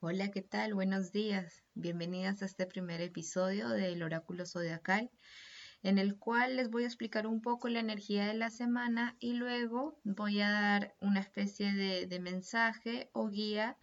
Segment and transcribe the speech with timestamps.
[0.00, 0.74] Hola, ¿qué tal?
[0.74, 1.64] Buenos días.
[1.74, 5.10] Bienvenidas a este primer episodio del Oráculo Zodiacal,
[5.82, 9.32] en el cual les voy a explicar un poco la energía de la semana y
[9.32, 13.76] luego voy a dar una especie de, mensaje o guía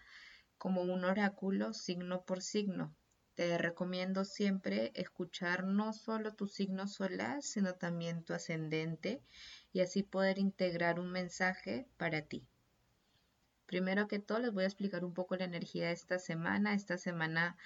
[0.58, 2.96] como un oráculo signo por signo.
[3.34, 9.22] Te recomiendo siempre escuchar no solo tu signo solar, sino también tu ascendente
[9.74, 12.48] y así poder integrar un mensaje para ti.
[13.66, 16.74] Primero que todo les voy a explicar un poco la energía de esta semana.
[16.74, 17.58] Esta semana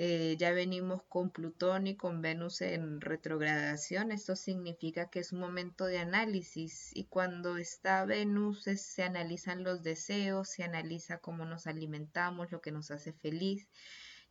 [0.00, 4.12] eh, ya venimos con Plutón y con Venus en retrogradación.
[4.12, 9.82] Esto significa que es un momento de análisis y cuando está Venus se analizan los
[9.82, 13.68] deseos, se analiza cómo nos alimentamos, lo que nos hace feliz.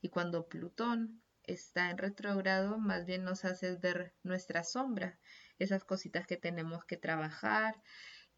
[0.01, 5.19] Y cuando Plutón está en retrogrado, más bien nos hace ver nuestra sombra,
[5.59, 7.75] esas cositas que tenemos que trabajar,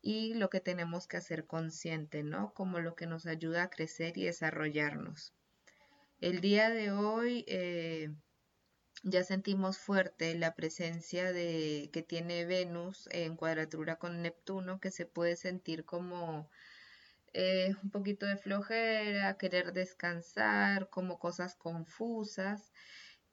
[0.02, 2.53] y lo que tenemos que hacer consciente, ¿no?
[2.53, 5.34] Como lo que nos ayuda a crecer y desarrollarnos.
[6.21, 8.10] El día de hoy eh,
[9.04, 15.05] ya sentimos fuerte la presencia de que tiene Venus en cuadratura con Neptuno, que se
[15.05, 16.49] puede sentir como
[17.34, 22.71] eh, un poquito de flojera, querer descansar, como cosas confusas.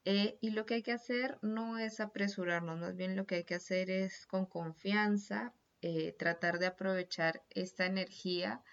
[0.05, 3.43] Eh, y lo que hay que hacer no es apresurarnos, más bien lo que hay
[3.43, 8.63] que hacer es con confianza eh, tratar de aprovechar esta energía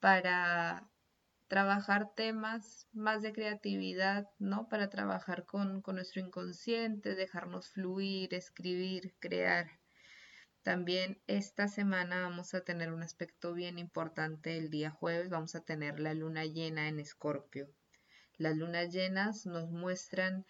[0.00, 0.88] para
[1.48, 4.68] trabajar temas más de creatividad, ¿no?
[4.68, 9.70] Para trabajar con, con nuestro inconsciente, dejarnos fluir, escribir, crear.
[10.62, 15.60] También esta semana vamos a tener un aspecto bien importante el día jueves, vamos a
[15.60, 17.68] tener la luna llena en Escorpio.
[18.36, 20.44] Las lunas llenas nos muestran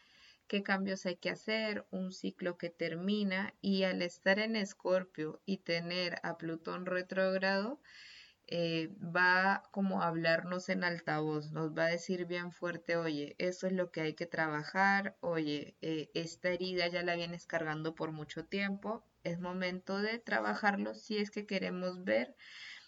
[0.47, 5.59] qué cambios hay que hacer, un ciclo que termina y al estar en Escorpio y
[5.59, 7.81] tener a Plutón retrógrado,
[8.49, 13.67] eh, va como a hablarnos en altavoz, nos va a decir bien fuerte, oye, eso
[13.67, 18.13] es lo que hay que trabajar, oye, eh, esta herida ya la vienes cargando por
[18.13, 22.37] mucho tiempo, es momento de trabajarlo si es que queremos ver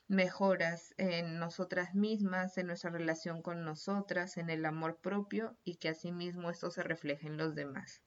[0.09, 5.91] mejoras en nosotras mismas, en nuestra relación con nosotras, en el amor propio y que
[5.91, 8.03] asimismo esto se refleje en los demás.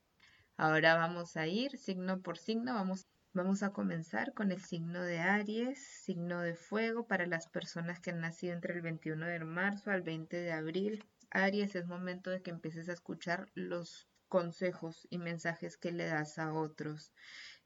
[0.57, 5.19] Ahora vamos a ir signo por signo, vamos, vamos a comenzar con el signo de
[5.19, 9.91] Aries, signo de fuego para las personas que han nacido entre el 21 de marzo
[9.91, 11.05] al 20 de abril.
[11.29, 16.39] Aries es momento de que empieces a escuchar los consejos y mensajes que le das
[16.39, 17.13] a otros.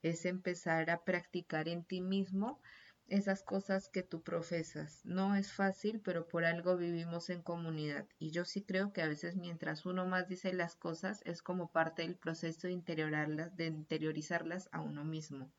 [0.02, 2.60] Es empezar a practicar en ti mismo
[3.08, 5.00] esas cosas que tú profesas.
[5.04, 8.06] No es fácil, pero por algo vivimos en comunidad.
[8.18, 11.70] Y yo sí creo que a veces mientras uno más dice las cosas es como
[11.70, 15.50] parte del proceso de, interiorarlas, de interiorizarlas a uno mismo.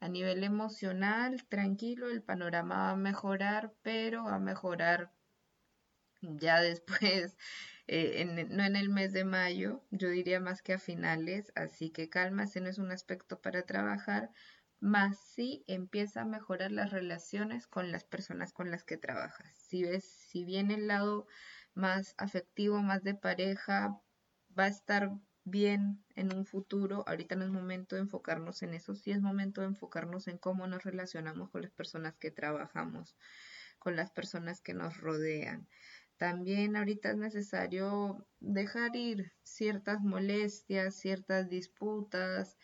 [0.00, 5.12] A nivel emocional, tranquilo, el panorama va a mejorar, pero va a mejorar
[6.20, 7.36] ya después,
[7.86, 12.08] eh, no en el mes de mayo, yo diría más que a finales, así que
[12.08, 14.30] calma, ese no es un aspecto para trabajar,
[14.84, 19.50] más si empieza a mejorar las relaciones con las personas con las que trabajas.
[19.56, 21.26] Si ves, si viene el lado
[21.72, 23.98] más afectivo, más de pareja,
[24.56, 25.10] va a estar
[25.42, 27.02] bien en un futuro.
[27.06, 30.66] Ahorita no es momento de enfocarnos en eso, sí es momento de enfocarnos en cómo
[30.66, 33.16] nos relacionamos con las personas que trabajamos,
[33.78, 35.66] con las personas que nos rodean.
[36.18, 42.58] También ahorita es necesario dejar ir ciertas molestias, ciertas disputas,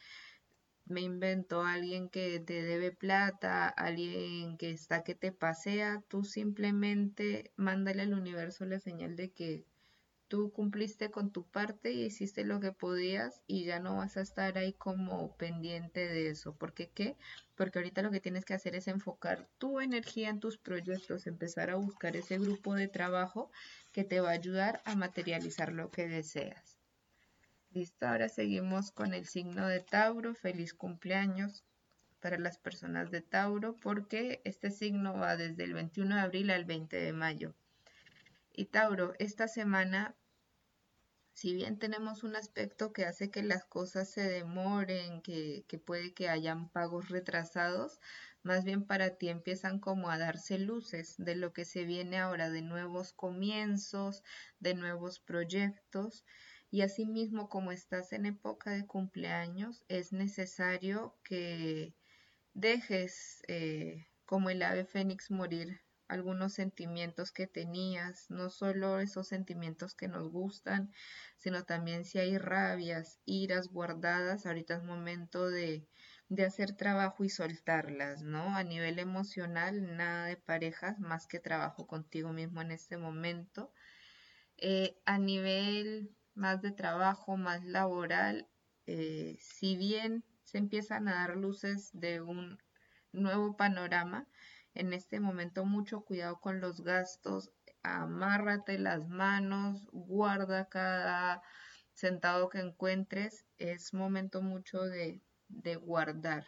[0.91, 7.53] me invento alguien que te debe plata, alguien que está que te pasea, tú simplemente
[7.57, 9.65] mándale al universo la señal de que
[10.31, 14.21] tú cumpliste con tu parte y hiciste lo que podías y ya no vas a
[14.21, 16.55] estar ahí como pendiente de eso.
[16.55, 17.17] ¿Por qué qué?
[17.57, 21.71] Porque ahorita lo que tienes que hacer es enfocar tu energía en tus proyectos, empezar
[21.71, 23.51] a buscar ese grupo de trabajo
[23.93, 26.80] que te va a ayudar a materializar lo que deseas.
[27.73, 30.35] Listo, ahora seguimos con el signo de Tauro.
[30.35, 31.63] Feliz cumpleaños
[32.19, 36.65] para las personas de Tauro porque este signo va desde el 21 de abril al
[36.65, 37.55] 20 de mayo.
[38.53, 40.17] Y Tauro, esta semana,
[41.33, 46.13] si bien tenemos un aspecto que hace que las cosas se demoren, que, que puede
[46.13, 48.01] que hayan pagos retrasados,
[48.43, 52.51] más bien para ti empiezan como a darse luces de lo que se viene ahora,
[52.51, 54.25] de nuevos comienzos,
[54.59, 56.25] de nuevos proyectos.
[56.71, 61.97] Y asimismo, como estás en época de cumpleaños, es necesario que
[62.55, 69.95] dejes eh, como el ave fénix morir algunos sentimientos que tenías, no solo esos sentimientos
[69.95, 70.93] que nos gustan,
[71.39, 75.89] sino también si hay rabias, iras guardadas, ahorita es momento de,
[76.29, 78.57] de hacer trabajo y soltarlas, ¿no?
[78.57, 83.73] A nivel emocional, nada de parejas, más que trabajo contigo mismo en este momento
[84.59, 88.49] Eh, a nivel más de trabajo, más laboral,
[88.87, 92.59] eh, si bien se empiezan a dar luces de un
[93.13, 94.27] nuevo panorama,
[94.75, 97.51] en este momento mucho cuidado con los gastos,
[97.83, 101.43] amárrate las manos, guarda cada
[101.95, 106.47] centavo que encuentres, es momento mucho de, de guardar.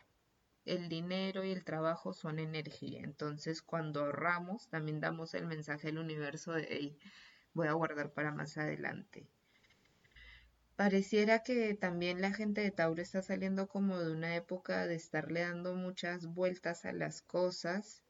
[0.65, 5.99] El dinero y el trabajo son energía, entonces cuando ahorramos también damos el mensaje al
[5.99, 6.97] universo de
[7.53, 9.29] voy a guardar para más adelante.
[10.85, 15.43] Pareciera que también la gente de Tauro está saliendo como de una época de estarle
[15.43, 18.03] dando muchas vueltas a las cosas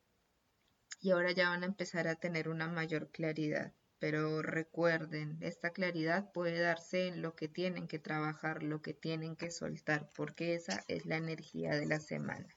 [0.98, 3.74] y ahora ya van a empezar a tener una mayor claridad.
[3.98, 9.36] Pero recuerden, esta claridad puede darse en lo que tienen que trabajar, lo que tienen
[9.36, 12.56] que soltar, porque esa es la energía de la semana.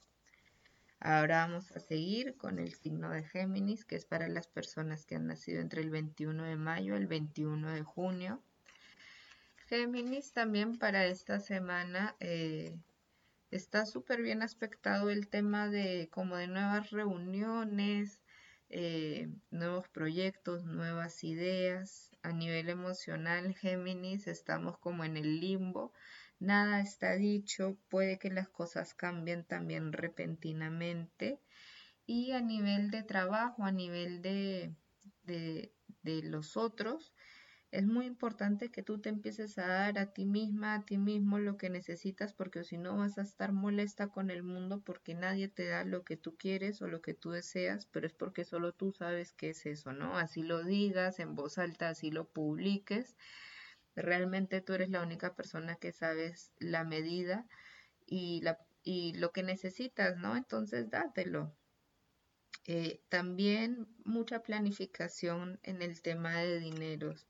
[0.98, 5.16] Ahora vamos a seguir con el signo de Géminis, que es para las personas que
[5.16, 8.42] han nacido entre el 21 de mayo y el 21 de junio.
[9.66, 12.76] Géminis también para esta semana eh,
[13.50, 18.22] está súper bien aspectado el tema de como de nuevas reuniones,
[18.68, 22.10] eh, nuevos proyectos, nuevas ideas.
[22.22, 25.92] A nivel emocional, Géminis, estamos como en el limbo
[26.38, 31.40] nada está dicho, puede que las cosas cambien también repentinamente
[32.06, 34.74] y a nivel de trabajo, a nivel de,
[35.24, 35.72] de,
[36.22, 37.12] los otros,
[37.76, 41.38] es muy importante que tú te empieces a dar a ti misma, a ti mismo
[41.38, 45.48] lo que necesitas, porque si no vas a estar molesta con el mundo porque nadie
[45.48, 48.72] te da lo que tú quieres o lo que tú deseas, pero es porque solo
[48.72, 50.16] tú sabes qué es eso, ¿no?
[50.18, 53.16] Así lo digas en voz alta, así lo publiques
[53.96, 57.46] Realmente tú eres la única persona que sabes la medida
[58.04, 60.36] y, la, y lo que necesitas, ¿no?
[60.36, 61.56] Entonces dátelo.
[62.68, 67.28] Eh, también mucha planificación en el tema de dineros.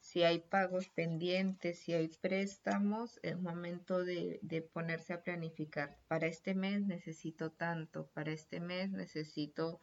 [0.00, 4.40] Si hay pagos pendientes, si hay préstamos, es momento de,
[4.72, 5.98] ponerse a planificar.
[6.08, 9.80] Para este mes necesito tanto, para este mes necesito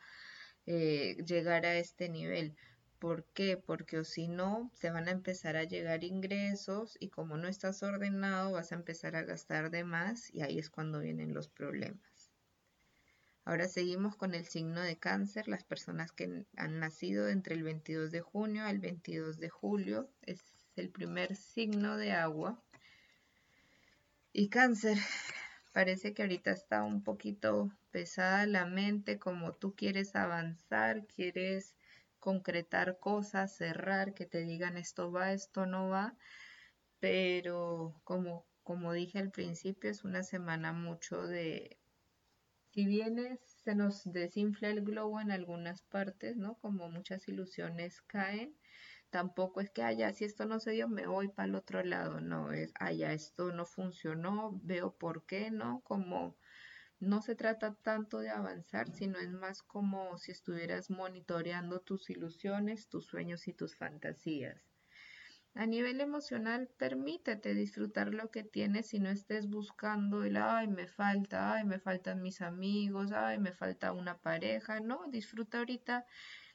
[0.66, 2.56] eh, llegar a este nivel.
[2.98, 3.58] ¿Por qué?
[3.58, 8.54] Porque si no, te van a empezar a llegar ingresos y como no estás ordenado,
[8.54, 12.09] vas a empezar a gastar de más y ahí es cuando vienen los problemas.
[13.50, 18.12] Ahora seguimos con el signo de cáncer, las personas que han nacido entre el 22
[18.12, 20.40] de junio al 22 de julio, es
[20.76, 22.62] el primer signo de agua.
[24.32, 25.00] Y cáncer,
[25.74, 31.76] parece que ahorita está un poquito pesada la mente, como tú quieres avanzar, quieres
[32.20, 36.16] concretar cosas, cerrar, que te digan esto va, esto no va,
[37.00, 41.79] pero como, como dije al principio, es una semana mucho de,
[42.72, 46.56] si bien se nos desinfla el globo en algunas partes, ¿no?
[46.56, 48.56] Como muchas ilusiones caen,
[49.10, 52.22] tampoco es que, allá si esto no se dio, me voy para el otro lado,
[52.22, 55.82] no, es, allá esto no funcionó, veo por qué, ¿no?
[55.82, 56.38] Como
[57.00, 62.88] no se trata tanto de avanzar, sino es más como si estuvieras monitoreando tus ilusiones,
[62.88, 64.69] tus sueños y tus fantasías.
[65.60, 70.88] A nivel emocional, permítete disfrutar lo que tienes y no estés buscando el, ay, me
[70.88, 74.80] falta, ay, me faltan mis amigos, ay, me falta una pareja.
[74.80, 76.06] No, disfruta ahorita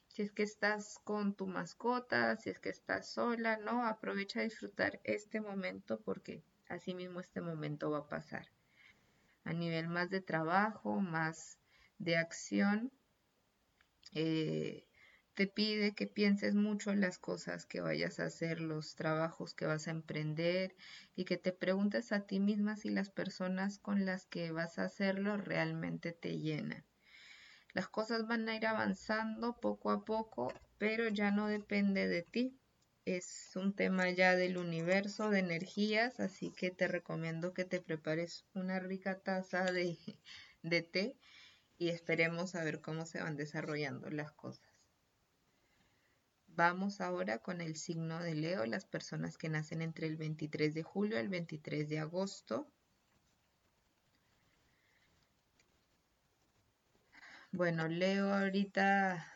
[0.08, 4.44] si es que estás con tu mascota, si es que estás sola, no, aprovecha a
[4.44, 8.46] disfrutar este momento porque así mismo este momento va a pasar
[9.44, 11.58] a nivel más de trabajo, más
[11.98, 12.90] de acción.
[14.14, 14.86] Eh,
[15.34, 19.66] te pide que pienses mucho en las cosas que vayas a hacer, los trabajos que
[19.66, 20.74] vas a emprender
[21.14, 24.84] y que te preguntes a ti misma si las personas con las que vas a
[24.84, 26.84] hacerlo realmente te llenan.
[27.72, 32.58] Las cosas van a ir avanzando poco a poco, pero ya no depende de ti
[33.04, 38.46] es un tema ya del universo de energías, así que te recomiendo que te prepares
[38.54, 39.98] una rica taza de,
[40.62, 41.18] té
[41.76, 44.73] y esperemos a ver cómo se van desarrollando las cosas.
[46.56, 50.84] Vamos ahora con el signo de Leo, las personas que nacen entre el 23 de
[50.84, 52.68] julio y el 23 de agosto.
[57.50, 59.26] Bueno, Leo ahorita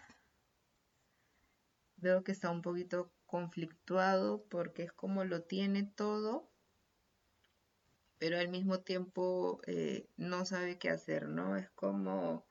[1.97, 6.49] veo que está un poquito conflictuado porque es como lo tiene todo,
[8.19, 11.57] pero al mismo tiempo eh, no sabe qué hacer, ¿no?
[11.57, 12.48] Es como,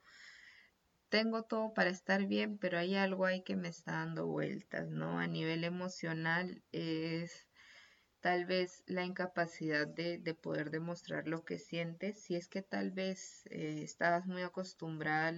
[1.08, 5.18] tengo todo para estar bien, pero hay algo ahí que me está dando vueltas, ¿no?
[5.18, 7.48] A nivel emocional es
[8.20, 13.46] tal vez la incapacidad de, poder demostrar lo que sientes, si es que tal vez
[13.50, 15.28] eh, estabas muy acostumbrada,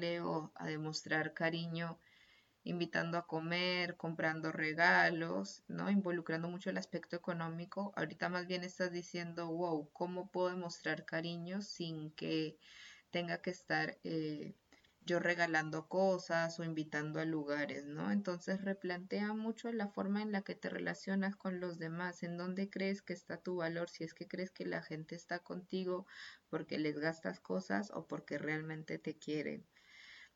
[0.54, 1.98] a demostrar cariño
[2.64, 5.90] invitando a comer, comprando regalos, ¿no?
[5.90, 7.92] Involucrando mucho el aspecto económico.
[7.96, 12.58] Ahorita más bien estás diciendo, wow, ¿cómo puedo mostrar cariño sin que
[13.10, 14.54] tenga que estar eh,
[15.06, 18.12] yo regalando cosas o invitando a lugares, ¿no?
[18.12, 22.68] Entonces replantea mucho la forma en la que te relacionas con los demás, en dónde
[22.70, 26.06] crees que está tu valor, si es que crees que la gente está contigo
[26.48, 29.66] porque les gastas cosas o porque realmente te quieren.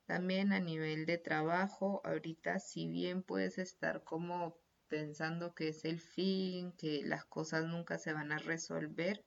[0.07, 5.99] También a nivel de trabajo, ahorita si bien puedes estar como pensando que es el
[5.99, 9.25] fin, que las cosas nunca se van a resolver,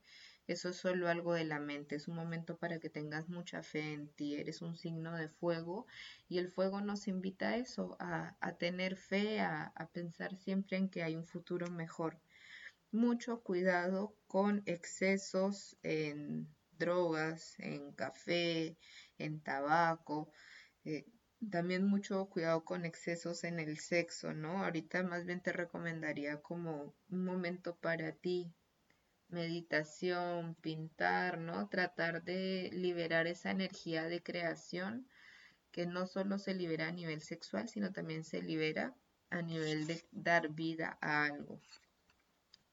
[0.48, 3.92] eso es solo algo de la mente, es un momento para que tengas mucha fe
[3.92, 5.86] en ti, eres un signo de fuego
[6.28, 10.88] y el fuego nos invita a eso, a, tener fe, a, a pensar siempre en
[10.88, 12.18] que hay un futuro mejor.
[12.90, 18.76] Mucho cuidado con excesos en drogas, en café,
[19.18, 20.32] en tabaco.
[20.84, 21.04] Eh,
[21.50, 24.64] también mucho cuidado con excesos en el sexo, ¿no?
[24.64, 28.52] Ahorita más bien te recomendaría como un momento para ti,
[29.28, 31.68] meditación, pintar, ¿no?
[31.68, 35.08] Tratar de liberar esa energía de creación
[35.70, 38.94] que no solo se libera a nivel sexual, sino también se libera
[39.30, 41.60] a nivel de dar vida a algo.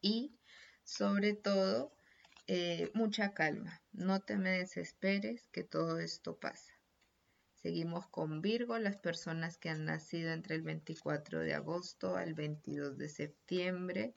[0.01, 0.37] Y
[0.83, 1.95] sobre todo,
[2.47, 3.81] eh, mucha calma.
[3.91, 6.73] No te me desesperes que todo esto pasa.
[7.65, 12.99] Seguimos con Virgo, las personas que han nacido entre el 24 de agosto al 22
[12.99, 14.13] de septiembre.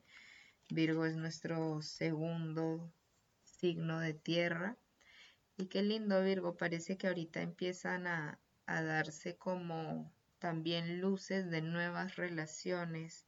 [0.71, 2.93] Virgo es nuestro segundo
[3.43, 4.77] signo de tierra.
[5.57, 12.17] Y qué lindo Virgo, parece que ahorita empiezan a, darse como también luces de nuevas
[12.17, 13.27] relaciones,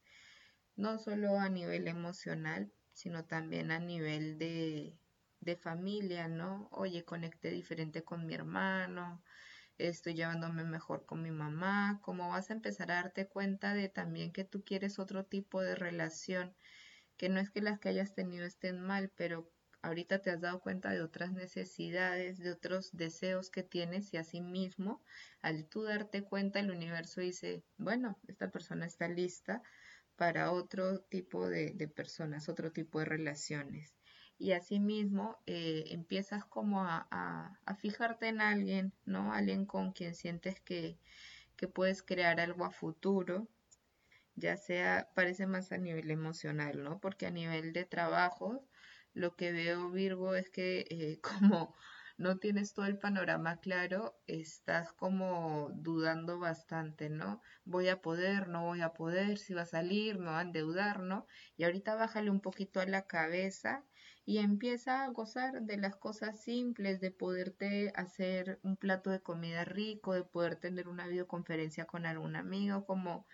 [0.76, 4.98] no solo a nivel emocional, sino también a nivel de,
[5.40, 6.68] de familia, ¿no?
[6.72, 9.22] Oye, conecté diferente con mi hermano,
[9.78, 14.30] estoy llevándome mejor con mi mamá, cómo vas a empezar a darte cuenta de también
[14.30, 16.54] que tú quieres otro tipo de relación
[17.20, 19.46] que no es que las que hayas tenido estén mal, pero
[19.82, 24.40] ahorita te has dado cuenta de otras necesidades, de otros deseos que tienes y así
[24.40, 25.02] mismo,
[25.42, 29.62] al tú darte cuenta, el universo dice, bueno, esta persona está lista
[30.16, 33.92] para otro tipo de, personas, otro tipo de relaciones.
[34.38, 39.34] Y asimismo eh, empiezas como a, a, fijarte en alguien, ¿no?
[39.34, 40.96] Alguien con quien sientes que,
[41.56, 43.46] que puedes crear algo a futuro,
[44.36, 47.00] ya sea, parece más a nivel emocional, ¿no?
[47.00, 48.66] Porque a nivel de trabajo,
[49.12, 51.20] lo que veo Virgo es que eh,
[51.50, 51.74] como
[52.20, 57.40] no tienes todo el panorama claro, estás como dudando bastante, ¿no?
[57.64, 61.00] Voy a poder, no voy a poder, si va a salir, no va a endeudar,
[61.00, 61.26] ¿no?
[61.56, 63.86] Y ahorita bájale un poquito a la cabeza
[64.26, 69.64] y empieza a gozar de las cosas simples, de poderte hacer un plato de comida
[69.64, 73.26] rico, de poder tener una videoconferencia con algún amigo, como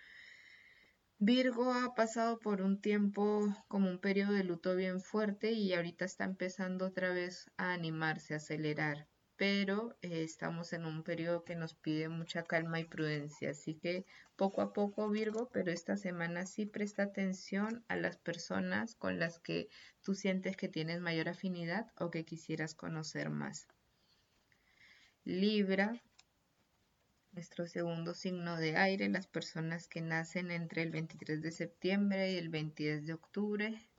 [1.19, 6.05] Virgo ha pasado por un tiempo como un periodo de luto bien fuerte y ahorita
[6.05, 11.55] está empezando otra vez a animarse, a acelerar, pero eh, estamos en un periodo que
[11.55, 14.05] nos pide mucha calma y prudencia, así que
[14.35, 19.39] poco a poco Virgo, pero esta semana sí presta atención a las personas con las
[19.39, 19.69] que
[20.03, 23.67] tú sientes que tienes mayor afinidad o que quisieras conocer más.
[25.23, 25.99] Libra,
[27.37, 32.37] nuestro segundo signo de aire, las personas que nacen entre el 23 de septiembre y
[32.37, 33.89] el 22 de octubre.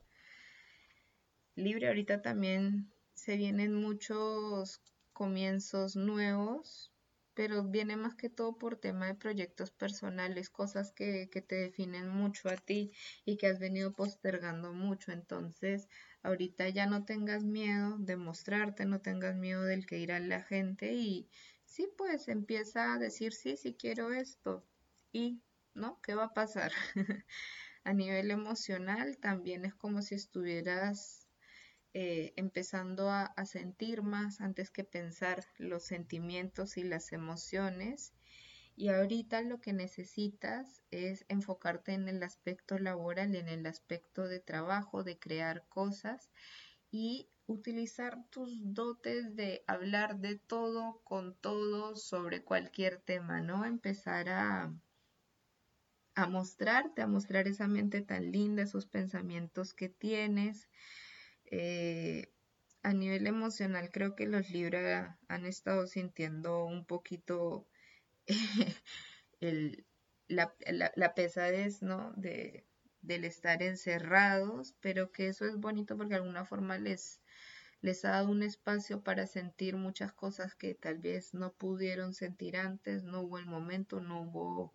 [1.55, 4.81] Libre, ahorita también se vienen muchos
[5.13, 6.91] comienzos nuevos,
[7.33, 12.09] pero viene más que todo por tema de proyectos personales, cosas que, que te definen
[12.09, 12.91] mucho a ti
[13.23, 15.13] y que has venido postergando mucho.
[15.13, 15.87] Entonces,
[16.23, 20.93] ahorita ya no tengas miedo de mostrarte, no tengas miedo del que irá la gente
[20.93, 21.29] y,
[21.69, 24.65] sí, pues empieza a decir, sí, sí quiero esto.
[25.11, 25.41] Y,
[25.73, 26.01] ¿no?
[26.01, 26.71] ¿Qué va a pasar?
[27.83, 31.27] a nivel emocional también es como si estuvieras
[31.93, 38.13] eh, empezando a, a, sentir más antes que pensar los sentimientos y las emociones.
[38.75, 44.39] Y ahorita lo que necesitas es enfocarte en el aspecto laboral, en el aspecto de
[44.39, 46.29] trabajo, de crear cosas
[46.91, 53.65] y utilizar tus dotes de hablar de todo con todo sobre cualquier tema, ¿no?
[53.65, 54.71] Empezar a,
[56.13, 60.69] a mostrarte, a mostrar esa mente tan linda, esos pensamientos que tienes.
[61.45, 62.31] Eh,
[62.83, 67.67] a nivel emocional, creo que los Libra han estado sintiendo un poquito
[70.27, 70.53] la,
[70.95, 72.13] la, pesadez, ¿no?
[72.15, 72.63] De,
[73.01, 77.21] del estar encerrados, pero que eso es bonito porque de alguna forma les,
[77.81, 82.57] les ha dado un espacio para sentir muchas cosas que tal vez no pudieron sentir
[82.57, 84.73] antes, no hubo el momento, no hubo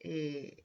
[0.00, 0.64] eh,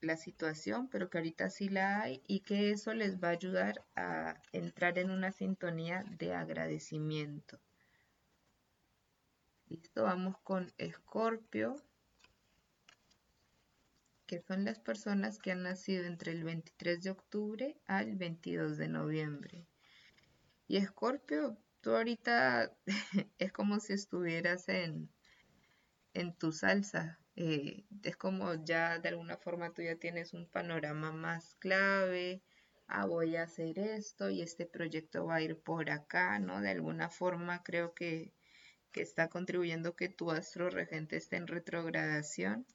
[0.00, 3.84] la situación, pero que ahorita sí la hay y que eso les va a ayudar
[3.96, 7.60] a entrar en una sintonía de agradecimiento.
[9.68, 11.76] Listo, vamos con Escorpio,
[14.26, 18.88] que son las personas que han nacido entre el 23 de octubre al 22 de
[18.88, 19.66] noviembre.
[20.66, 22.72] Y Escorpio, tú ahorita
[23.38, 25.10] es como si estuvieras en,
[26.14, 27.20] en tu salsa.
[27.36, 32.42] Eh, es como ya de alguna forma tú ya tienes un panorama más clave.
[32.86, 36.60] Ah, voy a hacer esto y este proyecto va a ir por acá, ¿no?
[36.60, 38.32] De alguna forma creo que,
[38.92, 42.66] que está contribuyendo que tu astro regente esté en retrogradación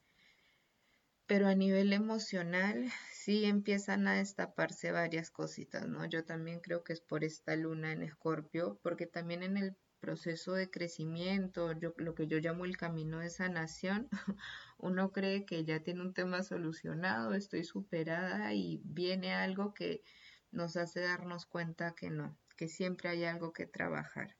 [1.30, 6.04] pero a nivel emocional sí empiezan a destaparse varias cositas, ¿no?
[6.04, 10.54] Yo también creo que es por esta luna en Escorpio, porque también en el proceso
[10.54, 14.08] de crecimiento, yo, lo que yo llamo el camino de sanación,
[14.78, 20.02] uno cree que ya tiene un tema solucionado, estoy superada y viene algo que
[20.50, 24.34] nos hace darnos cuenta que no, que siempre hay algo que trabajar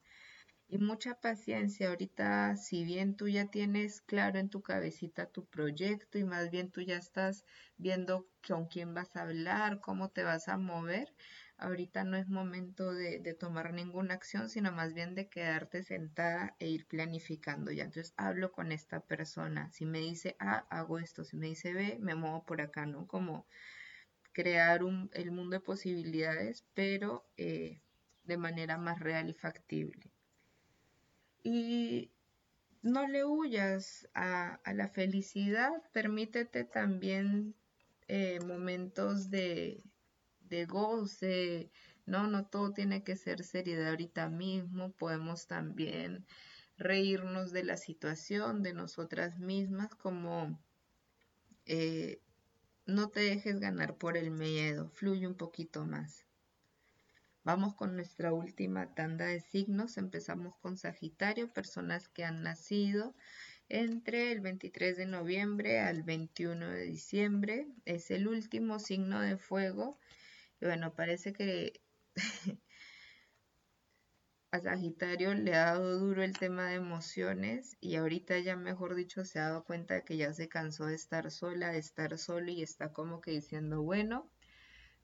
[0.70, 1.88] y mucha paciencia.
[1.88, 6.70] Ahorita, si bien tú ya tienes claro en tu cabecita tu proyecto y más bien
[6.70, 7.44] tú ya estás
[7.76, 11.12] viendo con quién vas a hablar, cómo te vas a mover,
[11.58, 16.68] ahorita no es momento de, tomar ninguna acción, sino más bien de quedarte sentada e
[16.68, 17.84] ir planificando ya.
[17.84, 19.70] Entonces hablo con esta persona.
[19.72, 21.24] Si me dice A, hago esto.
[21.24, 23.06] Si me dice B, me muevo por acá, ¿no?
[23.08, 23.46] Como
[24.32, 27.82] crear el mundo de posibilidades, pero eh,
[28.22, 30.09] de manera más real y factible.
[31.42, 32.10] Y
[32.82, 37.54] no le huyas a, la felicidad, permítete también
[38.08, 39.82] eh, momentos de,
[40.40, 41.70] de goce,
[42.06, 46.26] no, no todo tiene que ser seriedad ahorita mismo, podemos también
[46.76, 50.58] reírnos de la situación, de nosotras mismas, como
[51.66, 52.20] eh,
[52.86, 56.29] no te dejes ganar por el miedo, fluye un poquito más.
[57.52, 59.96] Vamos con nuestra última tanda de signos.
[59.96, 63.12] Empezamos con Sagitario, personas que han nacido
[63.68, 67.66] entre el 23 de noviembre al 21 de diciembre.
[67.84, 69.98] Es el último signo de fuego.
[70.60, 71.82] Y bueno, parece que
[74.52, 79.24] a Sagitario le ha dado duro el tema de emociones y ahorita ya mejor dicho
[79.24, 82.52] se ha dado cuenta de que ya se cansó de estar sola, de estar solo
[82.52, 84.30] y está como que diciendo, bueno,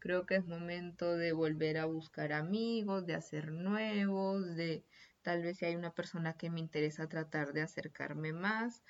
[0.06, 4.84] Creo que es momento de volver a buscar amigos, de hacer nuevos, de
[5.22, 8.84] tal vez si hay una persona que me interesa tratar de acercarme más.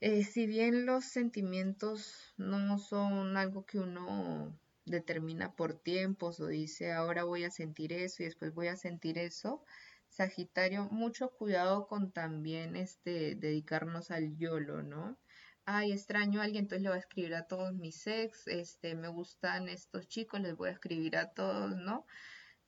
[0.00, 6.92] Eh, si bien los sentimientos no son algo que uno determina por tiempos o dice
[6.92, 9.62] ahora voy a sentir eso y después voy a sentir eso,
[10.08, 15.18] Sagitario, mucho cuidado con también este dedicarnos al YOLO, ¿no?
[15.72, 19.06] Ay, extraño a alguien, entonces le voy a escribir a todos mis ex, este, me
[19.06, 22.06] gustan estos chicos, les voy a escribir a todos, ¿no?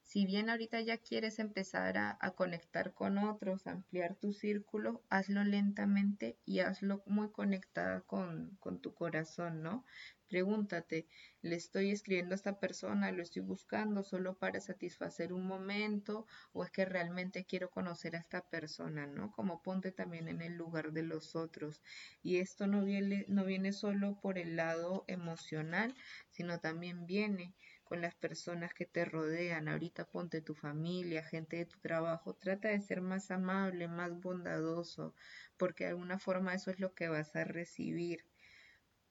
[0.03, 5.43] Si bien ahorita ya quieres empezar a, a conectar con otros, ampliar tu círculo, hazlo
[5.43, 9.85] lentamente y hazlo muy conectada con, con tu corazón, ¿no?
[10.33, 11.07] Pregúntate,
[11.43, 13.13] ¿le estoy escribiendo a esta persona?
[13.13, 16.27] ¿Lo estoy buscando solo para satisfacer un momento?
[16.55, 19.07] ¿O es que realmente quiero conocer a esta persona?
[19.07, 19.31] ¿No?
[19.31, 21.83] Como ponte también en el lugar de los otros.
[22.23, 25.95] Y esto no viene, no viene solo por el lado emocional,
[26.31, 29.69] sino también viene con las personas que te rodean.
[29.69, 32.33] Ahorita ponte tu familia, gente de tu trabajo.
[32.33, 35.15] Trata de ser más amable, más bondadoso,
[35.59, 38.25] porque de alguna forma eso es lo que vas a recibir.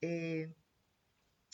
[0.02, 0.52] Eh,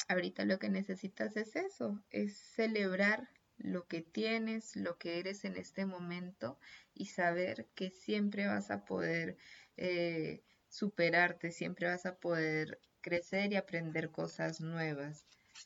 [0.08, 5.58] ahorita lo que necesitas es eso, es celebrar lo que tienes, lo que eres en
[5.58, 6.60] este momento
[6.94, 9.38] y saber que siempre vas a poder
[9.78, 15.26] eh, superarte, siempre vas a poder crecer y aprender cosas nuevas.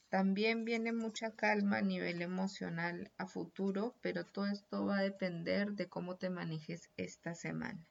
[0.10, 5.74] También viene mucha calma a nivel emocional a futuro, pero todo esto va a depender
[5.74, 7.86] de cómo te manejes esta semana.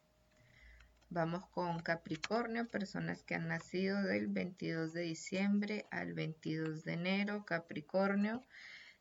[1.12, 7.44] Vamos con Capricornio, personas que han nacido del 22 de diciembre al 22 de enero.
[7.44, 8.46] Capricornio,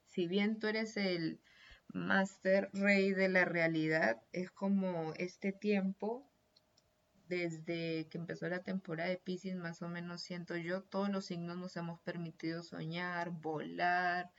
[0.06, 1.40] si bien tú eres el
[1.88, 6.28] máster rey de la realidad, es como este tiempo
[7.28, 11.58] desde que empezó la temporada de Pisces, más o menos siento yo, todos los signos
[11.58, 14.32] nos hemos permitido soñar, volar.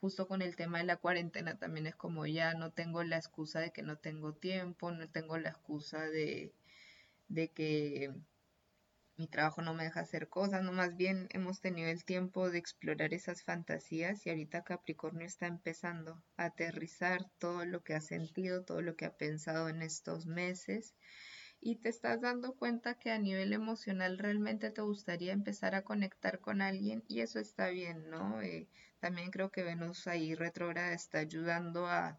[0.00, 3.60] Justo con el tema de la cuarentena también es como ya no tengo la excusa
[3.60, 6.52] de que no tengo tiempo, no tengo la excusa de
[7.28, 8.12] de que
[9.16, 12.58] mi trabajo no me deja hacer cosas, no más bien hemos tenido el tiempo de
[12.58, 18.64] explorar esas fantasías y ahorita Capricornio está empezando a aterrizar todo lo que ha sentido,
[18.64, 20.94] todo lo que ha pensado en estos meses
[21.60, 26.40] y te estás dando cuenta que a nivel emocional realmente te gustaría empezar a conectar
[26.40, 28.42] con alguien y eso está bien, ¿no?
[28.42, 28.68] Eh,
[29.00, 32.18] también creo que Venus ahí retrógrada está ayudando a,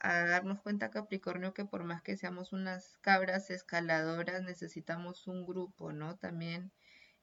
[0.00, 5.92] a darnos cuenta Capricornio que por más que seamos unas cabras escaladoras necesitamos un grupo,
[5.92, 6.16] ¿no?
[6.16, 6.72] También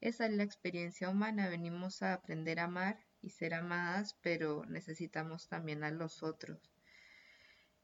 [0.00, 5.48] esa es la experiencia humana, venimos a aprender a amar y ser amadas, pero necesitamos
[5.48, 6.58] también a los otros.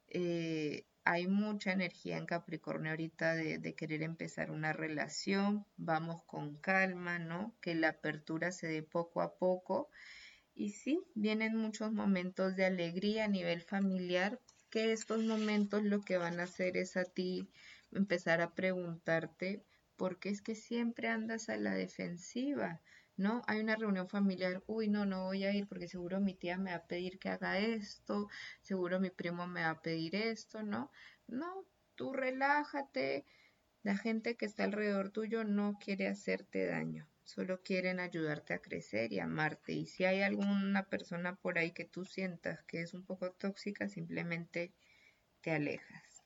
[0.09, 6.57] Eh, hay mucha energía en Capricornio ahorita de, de, querer empezar una relación, vamos con
[6.57, 7.55] calma, ¿no?
[7.63, 9.89] Que la apertura se dé poco a poco.
[10.55, 14.39] Y sí, vienen muchos momentos de alegría a nivel familiar,
[14.71, 17.51] que estos momentos lo que van a hacer es a ti
[17.93, 19.65] empezar a preguntarte
[19.97, 22.81] por qué es que siempre andas a la defensiva.
[23.21, 23.43] ¿no?
[23.47, 26.71] Hay una reunión familiar, uy, no, no voy a ir porque seguro mi tía me
[26.71, 28.29] va a pedir que haga esto,
[28.63, 30.91] seguro mi primo me va a pedir esto, ¿no?
[31.27, 33.27] No, tú relájate,
[33.83, 39.13] la gente que está alrededor tuyo no quiere hacerte daño, solo quieren ayudarte a crecer
[39.13, 39.73] y amarte.
[39.73, 43.89] Y si hay alguna persona por ahí que tú sientas que es un poco tóxica,
[43.89, 44.73] simplemente
[45.41, 46.25] te alejas.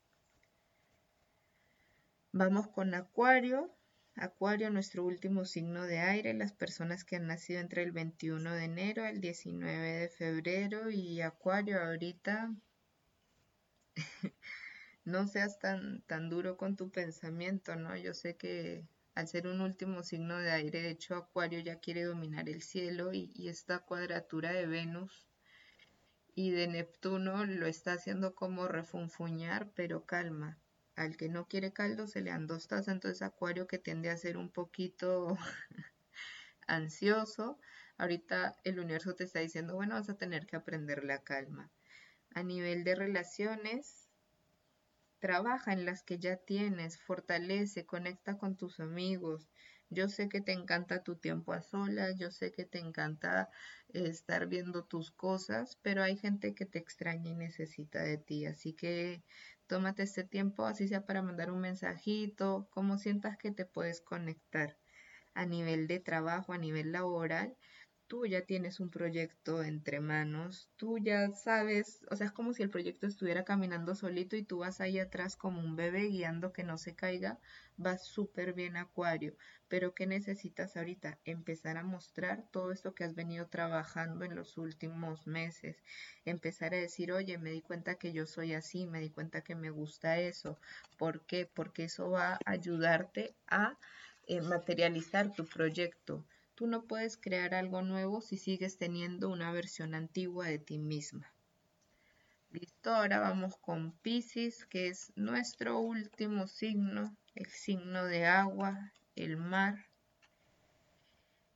[2.33, 3.71] Vamos con Acuario.
[4.17, 8.65] Acuario, nuestro último signo de aire, las personas que han nacido entre el 21 de
[8.65, 12.55] enero al 19 de febrero y Acuario ahorita
[15.05, 17.97] no seas tan, tan duro con tu pensamiento, ¿no?
[17.97, 22.05] Yo sé que al ser un último signo de aire, de hecho Acuario ya quiere
[22.05, 25.29] dominar el cielo y, y esta cuadratura de Venus
[26.35, 30.59] y de Neptuno lo está haciendo como refunfuñar, pero calma
[30.97, 34.17] al que no quiere caldo se le dan dos tazas, entonces Acuario que tiende a
[34.17, 35.37] ser un poquito
[36.67, 37.59] ansioso,
[37.97, 41.71] ahorita el universo te está diciendo, bueno, vas a tener que aprender la calma.
[42.31, 44.04] A nivel de relaciones,
[45.25, 49.49] trabaja en las que ya tienes, fortalece, conecta con tus amigos.
[49.89, 53.49] Yo sé que te encanta tu tiempo a solas, yo sé que te encanta
[53.89, 58.75] estar viendo tus cosas, pero hay gente que te extraña y necesita de ti, así
[58.75, 59.23] que
[59.67, 64.77] Tómate este tiempo, así sea para mandar un mensajito, como sientas que te puedes conectar
[65.35, 67.57] a nivel de trabajo, a nivel laboral.
[68.15, 72.63] Tú ya tienes un proyecto entre manos, tú ya sabes, o sea, es como si
[72.63, 76.63] el proyecto estuviera caminando solito y tú vas ahí atrás como un bebé guiando que
[76.63, 77.41] no se caiga,
[77.85, 79.35] va súper bien Acuario.
[79.67, 81.19] Pero ¿qué necesitas ahorita?
[81.25, 85.83] Empezar a mostrar todo esto que has venido trabajando en los últimos meses.
[86.25, 89.57] Empezar a decir, oye, me di cuenta que yo soy así, me di cuenta que
[89.57, 90.57] me gusta eso.
[90.99, 91.51] ¿Por qué?
[91.53, 93.77] Porque eso va a ayudarte a
[94.29, 96.25] eh, materializar tu proyecto.
[96.55, 101.33] Tú no puedes crear algo nuevo si sigues teniendo una versión antigua de ti misma.
[102.51, 109.37] Listo, ahora vamos con Pisces, que es nuestro último signo, el signo de agua, el
[109.37, 109.91] mar.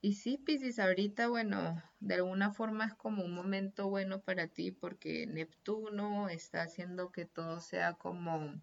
[0.01, 4.73] Y sí, Pisces, ahorita, bueno, de alguna forma es como un momento bueno para ti
[4.73, 8.61] porque Neptuno está haciendo que todo sea como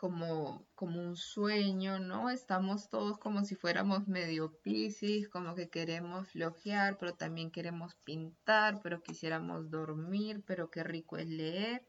[0.00, 2.30] como, como un sueño, ¿no?
[2.30, 8.80] Estamos todos como si fuéramos medio piscis, como que queremos flojear, pero también queremos pintar,
[8.82, 11.86] pero quisiéramos dormir, pero qué rico es leer.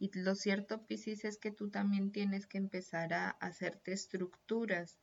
[0.00, 4.98] Y lo cierto, Piscis, es que tú también tienes que empezar a hacerte estructuras.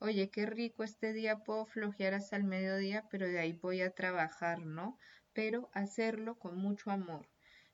[0.00, 3.94] Oye, qué rico este día, puedo flojear hasta el mediodía, pero de ahí voy a
[3.94, 4.98] trabajar, ¿no?
[5.32, 7.28] Pero hacerlo con mucho amor.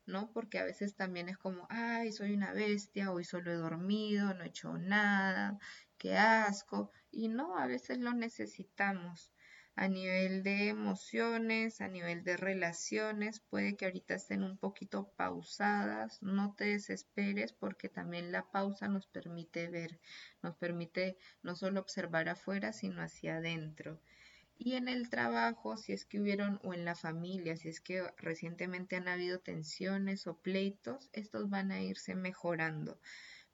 [0.09, 0.33] ¿No?
[0.33, 4.43] Porque a veces también es como, ay, soy una bestia, hoy solo he dormido, no
[4.45, 5.59] he hecho nada,
[5.99, 6.91] qué asco.
[7.11, 9.33] Y no, a veces lo necesitamos.
[9.77, 16.21] A nivel de emociones, a nivel de relaciones, puede que ahorita estén un poquito pausadas,
[16.23, 20.01] no te desesperes porque también la pausa nos permite ver,
[20.43, 24.01] nos permite no solo observar afuera, sino hacia adentro.
[24.61, 28.03] Y en el trabajo, si es que hubieron, o en la familia, si es que
[28.17, 33.01] recientemente han habido tensiones o pleitos, estos van a irse mejorando.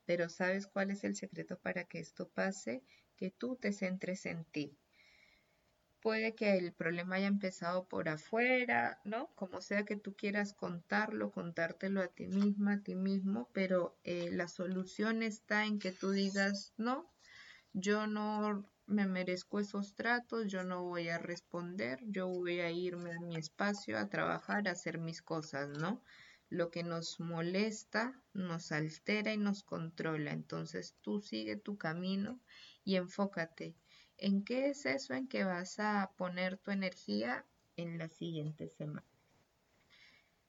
[0.06, 2.82] Pero ¿sabes cuál es el secreto para que esto pase?
[3.16, 4.78] Que tú te centres en ti.
[6.00, 9.28] Puede que el problema haya empezado por afuera, ¿no?
[9.34, 14.30] Como sea que tú quieras contarlo, contártelo a ti misma, a ti mismo, pero eh,
[14.32, 17.12] la solución está en que tú digas, no,
[17.74, 23.12] yo no me merezco esos tratos, yo no voy a responder, yo voy a irme
[23.12, 26.02] a mi espacio a trabajar, a hacer mis cosas, ¿no?
[26.50, 30.32] Lo que nos molesta, nos altera y nos controla.
[30.32, 32.40] Entonces tú sigue tu camino
[32.84, 33.74] y enfócate.
[34.18, 39.06] ¿En qué es eso en que vas a poner tu energía en la siguiente semana?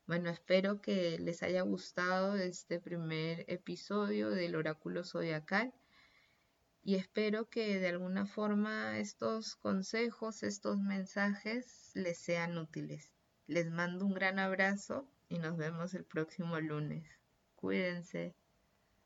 [0.06, 5.74] Bueno, espero que les haya gustado este primer episodio del oráculo zodiacal
[6.86, 13.12] y espero que de alguna forma estos consejos, estos mensajes les sean útiles.
[13.48, 17.10] Les mando un gran abrazo y nos vemos el próximo lunes.
[17.56, 18.36] Cuídense.